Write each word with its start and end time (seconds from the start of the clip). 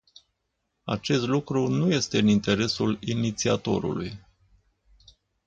Acest 0.83 1.23
lucru 1.25 1.67
nu 1.67 1.91
este 1.91 2.19
în 2.19 2.27
interesul 2.27 2.97
inițiatorului. 3.01 4.19